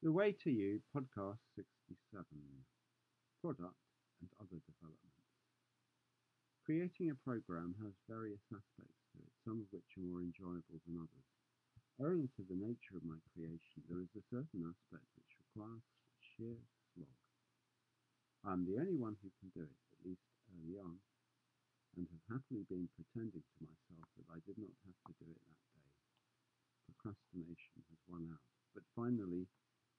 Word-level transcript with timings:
The 0.00 0.08
Way 0.08 0.32
to 0.32 0.48
You, 0.48 0.80
Podcast 0.96 1.44
67 1.60 2.24
Product 3.44 3.84
and 4.24 4.32
Other 4.40 4.56
Developments. 4.64 5.28
Creating 6.64 7.12
a 7.12 7.20
program 7.20 7.76
has 7.84 7.92
various 8.08 8.40
aspects 8.48 8.96
to 9.12 9.20
it, 9.20 9.28
some 9.44 9.60
of 9.60 9.68
which 9.68 9.84
are 10.00 10.08
more 10.08 10.24
enjoyable 10.24 10.80
than 10.88 11.04
others. 11.04 11.28
Owing 12.00 12.32
to 12.32 12.48
the 12.48 12.56
nature 12.56 12.96
of 12.96 13.04
my 13.04 13.20
creation, 13.36 13.84
there 13.92 14.00
is 14.00 14.08
a 14.16 14.24
certain 14.32 14.64
aspect 14.64 15.04
which 15.20 15.36
requires 15.36 15.84
sheer 16.32 16.56
slog. 16.96 17.20
I 18.48 18.56
am 18.56 18.64
the 18.64 18.80
only 18.80 18.96
one 18.96 19.20
who 19.20 19.28
can 19.36 19.52
do 19.52 19.68
it, 19.68 19.80
at 19.92 20.00
least 20.00 20.24
early 20.56 20.80
on, 20.80 20.96
and 22.00 22.08
have 22.08 22.40
happily 22.40 22.64
been 22.72 22.88
pretending 22.96 23.44
to 23.44 23.68
myself 23.68 24.08
that 24.16 24.32
I 24.32 24.40
did 24.48 24.56
not 24.56 24.72
have 24.88 24.96
to 24.96 25.14
do 25.20 25.28
it 25.28 25.44
that 25.44 25.64
day. 25.76 25.92
Procrastination 26.88 27.84
has 27.84 28.00
won 28.08 28.32
out, 28.32 28.48
but 28.72 28.88
finally 28.96 29.44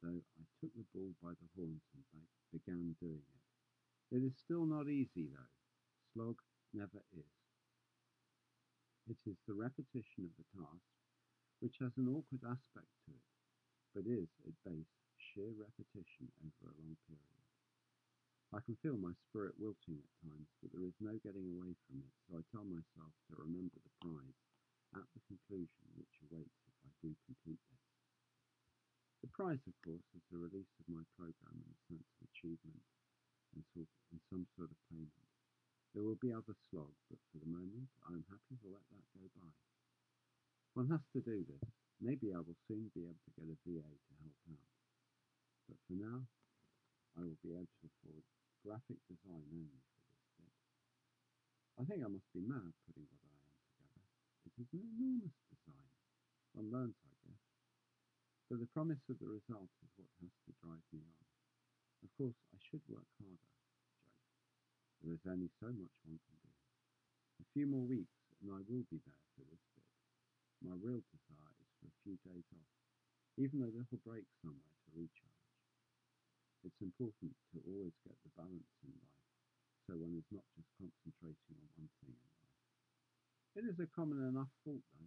though 0.02 0.22
I 0.38 0.44
took 0.60 0.73
the 0.73 0.86
bull 0.94 1.14
by 1.22 1.32
the 1.38 1.50
horns 1.55 1.86
and 1.94 2.26
began 2.52 2.96
doing 3.00 3.22
it. 3.22 4.18
It 4.18 4.22
is 4.26 4.36
still 4.36 4.66
not 4.66 4.90
easy, 4.90 5.30
though. 5.32 5.54
Slog 6.14 6.42
never 6.73 7.05
is. 7.16 7.32
It 9.08 9.18
is 9.26 9.38
the 9.48 9.56
repetition 9.56 10.28
of 10.28 10.34
the 10.38 10.48
task 10.52 10.92
which 11.62 11.78
has 11.78 11.94
an 11.95 12.09
awkward 12.09 12.42
aspect 12.42 12.90
to 13.06 13.14
it, 13.14 13.30
but 13.94 14.09
is, 14.09 14.30
at 14.50 14.58
base, 14.66 14.98
sheer 15.22 15.54
repetition 15.54 16.26
over 16.42 16.73
a 16.73 16.80
long 16.81 16.98
period. 17.06 17.45
I 18.52 18.59
can 18.66 18.76
feel 18.81 18.98
my 18.98 19.14
spirit 19.30 19.56
wilting 19.62 20.02
at 20.02 20.12
times, 20.26 20.50
but 20.59 20.73
there 20.73 20.84
is 20.84 20.98
no 21.00 21.16
getting 21.22 21.48
away 21.54 21.78
from 21.86 22.02
it, 22.02 22.12
so 22.26 22.36
I 22.36 22.44
tell 22.50 22.66
myself 22.66 23.14
to 23.30 23.40
remember 23.40 23.78
the 23.78 23.95
prize 24.02 24.42
at 24.98 25.08
the 25.14 25.22
conclusion 25.30 25.88
which 25.95 26.20
awaits 26.28 26.59
if 26.68 26.76
I 26.84 26.90
do 27.00 27.14
complete 27.30 27.62
this. 27.70 27.91
The 29.21 29.30
prize, 29.38 29.61
of 29.70 29.77
course, 29.85 30.07
is 30.17 30.25
the 30.34 30.41
release 30.41 30.73
of 30.81 30.89
my 30.89 31.05
program 31.13 31.61
and 31.61 31.70
a 31.70 31.80
sense 31.85 32.09
of 32.17 32.25
achievement 32.34 32.81
and, 33.53 33.61
sort 33.69 33.89
and 34.09 34.19
some 34.33 34.50
sort 34.58 34.73
of 34.73 34.80
payment. 34.89 35.30
There 35.94 36.02
will 36.02 36.17
be 36.17 36.33
other 36.33 36.58
slog, 36.72 36.89
but 37.05 37.22
for 37.30 37.38
the 37.38 37.52
moment 37.52 37.86
I 38.09 38.17
am 38.17 38.25
happy 38.25 38.58
to 38.58 38.67
let 38.73 38.81
that 38.89 39.05
go 39.13 39.30
by. 39.38 39.52
One 40.73 40.89
has 40.89 41.03
to 41.13 41.22
do 41.22 41.45
this. 41.45 41.66
Maybe 42.02 42.33
I 42.33 42.41
will 42.41 42.58
soon 42.66 42.89
be 42.97 43.05
able 43.05 43.22
to 43.22 43.36
get 43.38 43.45
a 43.45 43.58
VA 43.61 43.86
to 43.86 44.13
help 44.25 44.41
out. 44.58 44.69
But 45.69 45.78
for 45.85 45.95
now, 46.00 46.25
I 47.13 47.22
will 47.22 47.38
be 47.45 47.53
able 47.53 47.69
to 47.69 47.85
afford 47.91 48.23
graphic 48.66 48.97
design 49.06 49.45
only 49.53 49.81
for 49.85 50.02
this 50.09 50.25
bit. 50.39 50.56
I 51.78 51.83
think 51.85 52.02
I 52.02 52.09
must 52.09 52.25
be 52.33 52.41
mad 52.41 52.73
putting 52.88 53.06
what 53.06 53.22
I 53.22 53.38
am 53.38 53.53
together. 53.69 54.06
It 54.47 54.53
is 54.58 54.69
an 54.73 54.81
enormous 54.81 55.38
design. 55.52 55.91
One 56.56 56.72
learns, 56.72 56.97
I 57.03 57.13
guess. 57.28 57.50
But 58.52 58.59
the 58.59 58.75
promise 58.75 58.99
of 59.07 59.16
the 59.23 59.31
result 59.31 59.71
is 59.80 59.95
what 59.95 60.11
has 60.19 60.35
to 60.44 60.52
drive 60.59 60.83
me 60.91 60.99
on. 60.99 61.23
Of 62.03 62.11
course, 62.19 62.35
I 62.52 62.59
should 62.59 62.83
work 62.91 63.07
harder. 63.16 63.52
There 64.99 65.16
is 65.16 65.23
only 65.23 65.47
so 65.63 65.71
much 65.71 65.95
one 66.03 66.19
can 66.19 66.35
do. 66.44 66.52
A 67.39 67.47
few 67.55 67.63
more 67.63 67.88
weeks, 67.88 68.11
and 68.44 68.52
I 68.52 68.59
will 68.67 68.83
be 68.91 68.99
there 69.07 69.23
for 69.39 69.47
this 69.47 69.63
bit. 69.72 69.88
My 70.67 70.75
real 70.83 70.99
desire 70.99 71.55
is 71.63 71.72
for 71.79 71.88
a 71.95 71.99
few 72.03 72.19
days 72.27 72.44
off, 72.52 72.75
even 73.39 73.63
a 73.63 73.72
little 73.72 74.03
break 74.03 74.27
somewhere 74.44 74.75
to 74.83 74.99
recharge. 74.99 75.47
It's 76.67 76.83
important 76.83 77.31
to 77.55 77.63
always 77.63 77.95
get 78.03 78.19
the 78.27 78.35
balance 78.35 78.75
in 78.83 78.91
life, 78.91 79.31
so 79.88 79.95
one 79.95 80.19
is 80.19 80.27
not 80.27 80.44
just 80.59 80.67
concentrating 80.75 81.55
on 81.55 81.88
one 81.88 81.91
thing 82.03 82.19
in 82.19 82.31
life. 82.35 82.59
It 83.55 83.63
is 83.63 83.79
a 83.79 83.88
common 83.95 84.19
enough 84.27 84.52
fault, 84.67 84.83
though. 84.99 85.00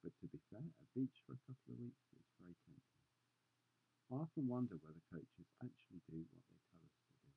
But 0.00 0.16
to 0.20 0.26
be 0.32 0.40
fair, 0.48 0.64
a 0.64 0.86
beach 0.96 1.16
for 1.28 1.36
a 1.36 1.42
couple 1.44 1.76
of 1.76 1.80
weeks 1.80 2.04
is 2.16 2.24
very 2.40 2.56
tempting. 2.64 3.00
I 4.10 4.14
often 4.24 4.48
wonder 4.48 4.80
whether 4.80 5.04
coaches 5.12 5.48
actually 5.60 6.00
do 6.08 6.24
what 6.32 6.42
they 6.48 6.60
tell 6.72 6.82
us 6.82 6.96
to 7.04 7.12
do. 7.20 7.30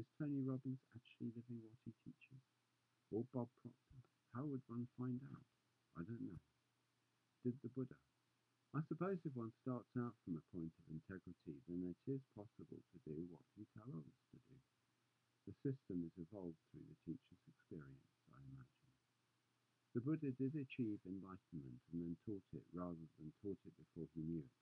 Is 0.00 0.08
Tony 0.16 0.40
Robbins 0.40 0.80
actually 0.94 1.34
living 1.34 1.60
what 1.60 1.76
he 1.82 1.92
teaches? 2.06 2.40
Or 3.10 3.26
Bob 3.34 3.50
Proctor? 3.60 4.00
How 4.32 4.46
would 4.46 4.62
one 4.70 4.86
find 4.96 5.18
out? 5.34 5.46
I 5.98 6.02
don't 6.06 6.22
know. 6.22 6.40
Did 7.42 7.58
the 7.60 7.70
Buddha? 7.74 7.98
I 8.74 8.82
suppose 8.90 9.22
if 9.22 9.34
one 9.38 9.54
starts 9.62 9.92
out 9.94 10.18
from 10.26 10.34
a 10.34 10.46
point 10.50 10.74
of 10.82 10.86
integrity, 10.90 11.62
then 11.70 11.86
it 11.86 12.00
is 12.10 12.22
possible 12.34 12.82
to 12.82 12.98
do 13.06 13.14
what 13.30 13.46
you 13.54 13.62
tell 13.70 13.86
others 13.86 14.22
to 14.34 14.38
do. 14.50 14.58
The 15.46 15.54
system 15.62 16.02
is 16.02 16.14
evolved 16.18 16.58
through 16.72 16.88
the 16.88 16.98
teacher's 17.06 17.44
experience, 17.46 18.10
I 18.34 18.42
imagine. 18.50 18.83
The 19.94 20.02
Buddha 20.02 20.34
did 20.34 20.58
achieve 20.58 20.98
enlightenment 21.06 21.78
and 21.94 22.02
then 22.02 22.18
taught 22.26 22.42
it 22.50 22.66
rather 22.74 23.06
than 23.14 23.30
taught 23.38 23.62
it 23.62 23.74
before 23.78 24.10
he 24.10 24.26
knew 24.26 24.42
it. 24.42 24.58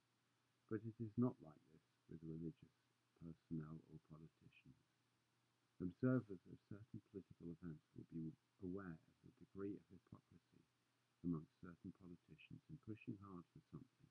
But 0.69 0.85
it 0.85 0.97
is 1.01 1.13
not 1.17 1.33
like 1.41 1.65
this 1.73 1.89
with 2.13 2.21
religious 2.21 2.77
personnel 3.17 3.81
or 3.89 3.99
politicians. 4.13 4.77
Observers 5.81 6.45
of 6.53 6.59
certain 6.69 7.01
political 7.09 7.49
events 7.49 7.85
will 7.97 8.09
be 8.13 8.29
aware 8.61 8.93
of 8.93 9.15
the 9.25 9.33
degree 9.41 9.73
of 9.73 9.85
hypocrisy 9.89 10.63
amongst 11.25 11.57
certain 11.65 11.97
politicians 11.97 12.61
in 12.69 12.77
pushing 12.85 13.17
hard 13.25 13.49
for 13.57 13.63
something 13.73 14.09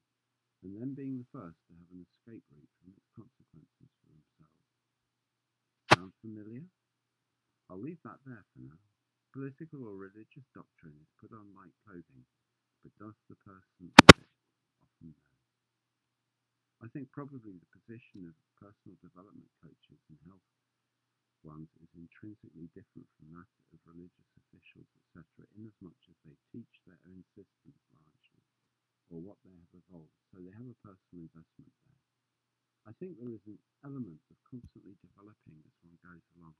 and 0.65 0.77
then 0.77 0.93
being 0.93 1.17
the 1.17 1.31
first 1.33 1.57
to 1.65 1.73
have 1.73 1.89
an 1.89 2.05
escape 2.05 2.45
route 2.53 2.73
from 2.81 2.93
its 2.93 3.09
consequences 3.17 3.89
for 3.97 4.09
themselves. 4.09 4.65
Sound 5.93 6.13
familiar? 6.21 6.65
I'll 7.69 7.81
leave 7.81 8.01
that 8.05 8.21
there 8.25 8.45
for 8.53 8.61
now. 8.61 8.81
Political 9.33 9.87
or 9.87 9.95
religious 9.95 10.43
doctrine 10.51 10.99
is 10.99 11.07
put 11.17 11.31
on 11.31 11.55
like 11.55 11.71
clothing, 11.87 12.27
but 12.83 12.91
does 12.99 13.15
the 13.31 13.39
person 13.41 13.89
with 13.89 14.19
it 14.19 14.31
often 14.83 15.15
know? 15.15 15.31
I 16.83 16.91
think 16.91 17.09
probably 17.15 17.57
the 17.57 17.71
personal 18.59 18.97
development 19.01 19.49
coaches 19.61 20.01
and 20.09 20.19
health 20.27 20.45
ones 21.41 21.69
is 21.81 21.89
intrinsically 21.97 22.69
different 22.77 23.09
from 23.17 23.33
that 23.33 23.49
of 23.73 23.81
religious 23.89 24.29
officials, 24.37 24.89
etc., 25.01 25.25
inasmuch 25.57 25.97
as 26.05 26.17
they 26.21 26.37
teach 26.53 26.73
their 26.85 27.01
own 27.09 27.25
systems 27.33 27.81
largely, 27.97 28.45
or 29.09 29.17
what 29.21 29.41
they 29.41 29.53
have 29.57 29.73
evolved, 29.73 30.13
so 30.29 30.37
they 30.37 30.53
have 30.53 30.69
a 30.69 30.81
personal 30.85 31.25
investment 31.25 31.73
there. 31.85 32.01
I 32.85 32.93
think 32.97 33.17
there 33.17 33.33
is 33.33 33.45
an 33.45 33.61
element 33.85 34.21
of 34.29 34.37
constantly 34.49 34.97
developing 35.01 35.61
as 35.65 35.75
one 35.85 35.97
goes 36.01 36.25
along. 36.37 36.57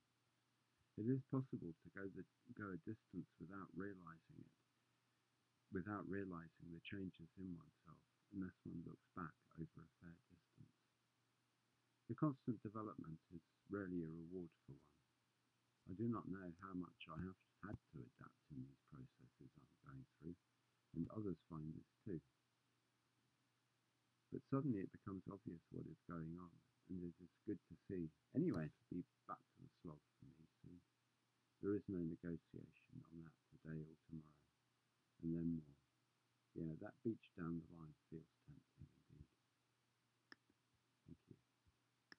It 0.97 1.09
is 1.09 1.21
possible 1.33 1.73
to 1.73 1.87
go, 1.97 2.03
the, 2.13 2.25
go 2.53 2.67
a 2.73 2.79
distance 2.85 3.29
without 3.41 3.69
realizing 3.73 4.37
it, 4.41 4.55
without 5.73 6.05
realizing 6.05 6.67
the 6.69 6.83
changes 6.85 7.29
in 7.41 7.53
oneself, 7.57 8.01
unless 8.33 8.53
one 8.65 8.85
looks 8.85 9.07
back 9.17 9.33
over 9.57 9.81
a 9.81 9.89
fair 10.03 10.13
distance. 10.29 10.50
The 12.11 12.19
constant 12.19 12.59
development 12.59 13.23
is 13.31 13.39
rarely 13.71 14.03
a 14.03 14.11
reward 14.11 14.51
for 14.67 14.75
one. 14.75 14.99
I 15.87 15.95
do 15.95 16.11
not 16.11 16.27
know 16.27 16.43
how 16.59 16.75
much 16.75 17.07
I 17.07 17.15
have 17.23 17.39
had 17.63 17.79
to 17.79 18.03
adapt 18.03 18.43
in 18.51 18.67
these 18.67 18.83
processes 18.91 19.47
I'm 19.55 19.71
going 19.87 20.03
through, 20.19 20.35
and 20.91 21.07
others 21.15 21.39
find 21.47 21.71
this 21.71 21.87
too. 22.03 22.19
But 24.27 24.43
suddenly 24.51 24.83
it 24.83 24.91
becomes 24.91 25.23
obvious 25.31 25.63
what 25.71 25.87
is 25.87 26.03
going 26.03 26.35
on, 26.35 26.51
and 26.91 26.99
it 26.99 27.15
is 27.23 27.31
good 27.47 27.63
to 27.71 27.75
see. 27.87 28.11
Anyway, 28.35 28.67
it'll 28.67 29.07
be 29.07 29.07
back 29.23 29.39
to 29.39 29.59
the 29.63 29.71
slog 29.79 30.03
for 30.19 30.27
me 30.35 30.51
soon. 30.67 30.83
There 31.63 31.79
is 31.79 31.85
no 31.87 32.03
negotiation 32.03 32.91
on 33.07 33.23
that 33.23 33.35
today 33.55 33.87
or 33.87 33.95
tomorrow. 34.11 34.43
And 35.23 35.31
then 35.31 35.47
more. 35.63 35.79
Yeah, 36.59 36.75
that 36.83 36.99
beach 37.07 37.31
down 37.39 37.63
the 37.63 37.71
line 37.79 37.95
feels 38.11 38.27
tempting. 38.43 39.00